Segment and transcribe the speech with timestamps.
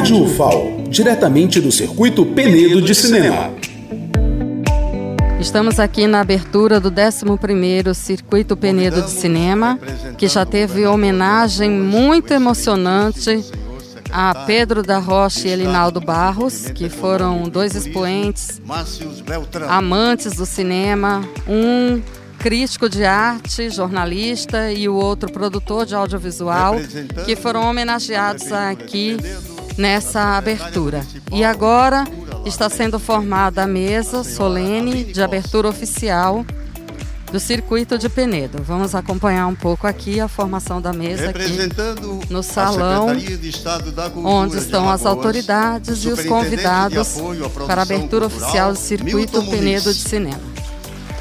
[0.00, 3.52] Rádio UFAO, diretamente do circuito Penedo de Cinema.
[5.38, 9.78] Estamos aqui na abertura do 11º Circuito Penedo de Cinema,
[10.16, 13.44] que já teve homenagem muito emocionante
[14.10, 18.58] a Pedro da Rocha e Elinaldo Barros, que foram dois expoentes,
[19.68, 22.00] amantes do cinema, um
[22.38, 26.76] crítico de arte, jornalista e o outro produtor de audiovisual,
[27.26, 29.18] que foram homenageados aqui
[29.80, 31.04] nessa abertura.
[31.32, 32.04] E agora
[32.44, 36.44] está sendo formada a mesa solene de abertura oficial
[37.32, 38.62] do circuito de Penedo.
[38.62, 41.68] Vamos acompanhar um pouco aqui a formação da mesa aqui
[42.28, 43.06] no salão,
[44.16, 47.16] onde estão as autoridades e os convidados
[47.66, 50.40] para a abertura oficial do circuito Penedo de Cinema.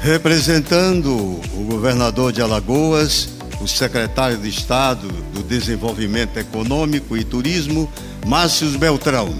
[0.00, 3.28] Representando o governador de Alagoas,
[3.60, 7.92] o secretário de Estado do Desenvolvimento Econômico e Turismo,
[8.26, 9.34] Márcio Beltrão.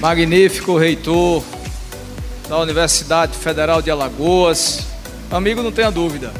[0.00, 1.42] Magnífico reitor
[2.48, 4.86] da Universidade Federal de Alagoas,
[5.30, 6.32] Amigo, não tenha dúvida.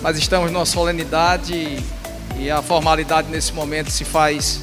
[0.00, 1.78] Mas estamos numa solenidade
[2.38, 4.60] e a formalidade nesse momento se faz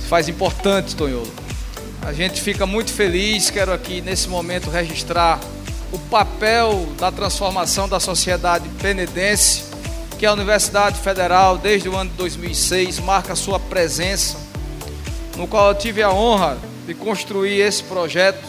[0.00, 1.32] se faz importante, Tonholo.
[2.02, 5.40] A gente fica muito feliz, quero aqui nesse momento registrar
[5.94, 9.62] o papel da transformação da sociedade penedense,
[10.18, 14.36] que a Universidade Federal, desde o ano de 2006, marca sua presença,
[15.36, 18.44] no qual eu tive a honra de construir esse projeto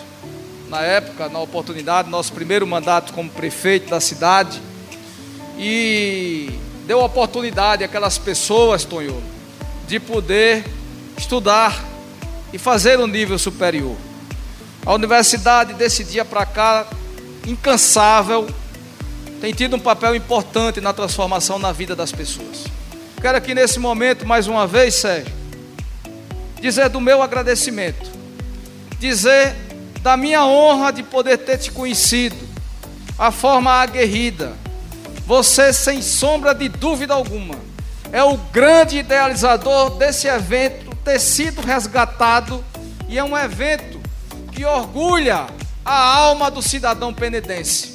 [0.70, 4.60] na época, na oportunidade, nosso primeiro mandato como prefeito da cidade,
[5.56, 6.50] e
[6.88, 9.22] deu oportunidade àquelas pessoas, Tonho,
[9.88, 10.66] de poder
[11.16, 11.86] estudar
[12.52, 13.96] e fazer um nível superior.
[14.84, 16.88] A universidade desse dia para cá,
[17.46, 18.48] incansável,
[19.40, 22.66] tem tido um papel importante na transformação na vida das pessoas.
[23.22, 25.34] Quero aqui nesse momento, mais uma vez, Sérgio,
[26.60, 28.12] dizer do meu agradecimento,
[29.00, 29.56] dizer
[30.02, 32.36] da minha honra de poder ter te conhecido,
[33.18, 34.54] a forma aguerrida.
[35.26, 37.56] Você, sem sombra de dúvida alguma,
[38.12, 42.64] é o grande idealizador desse evento ter sido resgatado
[43.08, 44.00] e é um evento
[44.52, 45.48] que orgulha
[45.86, 47.94] a alma do cidadão penedense.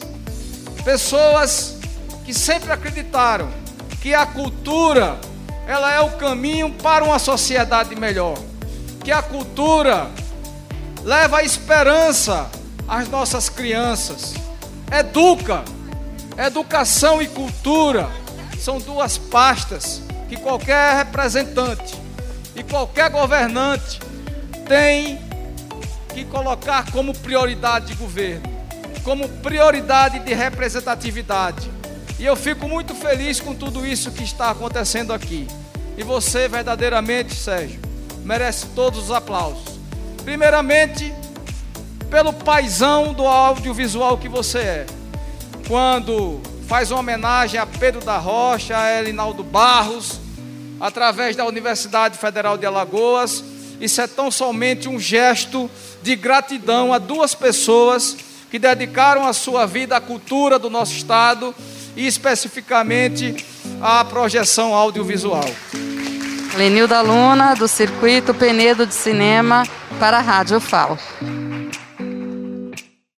[0.84, 1.76] Pessoas
[2.24, 3.48] que sempre acreditaram
[4.00, 5.18] que a cultura
[5.66, 8.38] ela é o caminho para uma sociedade melhor,
[9.04, 10.08] que a cultura
[11.02, 12.48] leva a esperança
[12.88, 14.34] às nossas crianças,
[14.90, 15.62] educa.
[16.38, 18.08] Educação e cultura
[18.58, 21.94] são duas pastas que qualquer representante
[22.56, 24.00] e qualquer governante
[24.66, 25.18] tem
[26.30, 28.42] colocar como prioridade de governo,
[29.02, 31.70] como prioridade de representatividade.
[32.18, 35.46] E eu fico muito feliz com tudo isso que está acontecendo aqui.
[35.96, 37.80] E você, verdadeiramente, Sérgio,
[38.24, 39.78] merece todos os aplausos.
[40.24, 41.12] Primeiramente,
[42.10, 44.86] pelo paisão do audiovisual que você é.
[45.66, 50.20] Quando faz uma homenagem a Pedro da Rocha, a Elinaldo Barros,
[50.80, 53.42] através da Universidade Federal de Alagoas,
[53.80, 55.70] isso é tão somente um gesto
[56.02, 58.16] de gratidão a duas pessoas
[58.50, 61.54] que dedicaram a sua vida à cultura do nosso estado
[61.96, 63.44] e especificamente
[63.80, 65.48] à projeção audiovisual.
[66.56, 69.64] Lenilda Luna, do Circuito Penedo de Cinema,
[69.98, 70.98] para a Rádio FAO.